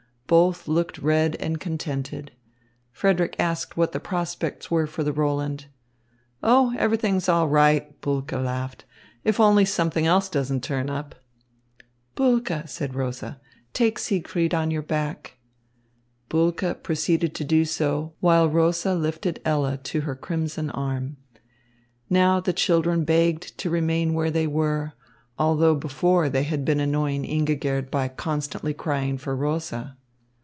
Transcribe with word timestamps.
Both 0.27 0.65
looked 0.65 0.97
red 0.97 1.35
and 1.41 1.59
contented. 1.59 2.31
Frederick 2.93 3.35
asked 3.37 3.75
what 3.75 3.91
the 3.91 3.99
prospects 3.99 4.71
were 4.71 4.87
for 4.87 5.03
the 5.03 5.11
Roland. 5.11 5.65
"Oh, 6.41 6.73
everything's 6.79 7.27
all 7.27 7.49
right," 7.49 7.99
Bulke 7.99 8.31
laughed, 8.31 8.85
"if 9.25 9.41
only 9.41 9.65
something 9.65 10.07
else 10.07 10.29
doesn't 10.29 10.63
turn 10.63 10.89
up." 10.89 11.15
"Bulke," 12.15 12.63
said 12.65 12.95
Rosa, 12.95 13.41
"take 13.73 13.99
Siegfried 13.99 14.53
on 14.53 14.71
your 14.71 14.81
back." 14.83 15.37
Bulke 16.29 16.81
proceeded 16.81 17.35
to 17.35 17.43
do 17.43 17.65
so, 17.65 18.13
while 18.21 18.47
Rosa 18.47 18.95
lifted 18.95 19.41
Ella 19.43 19.75
to 19.83 19.99
her 20.07 20.15
crimson 20.15 20.69
arm. 20.69 21.17
Now 22.09 22.39
the 22.39 22.53
children 22.53 23.03
begged 23.03 23.57
to 23.57 23.69
remain 23.69 24.13
where 24.13 24.31
they 24.31 24.47
were, 24.47 24.93
although 25.37 25.75
before 25.75 26.29
they 26.29 26.43
had 26.43 26.63
been 26.63 26.79
annoying 26.79 27.25
Ingigerd 27.25 27.91
by 27.91 28.07
constantly 28.07 28.73
crying 28.73 29.17
for 29.17 29.35
Rosa. 29.35 29.97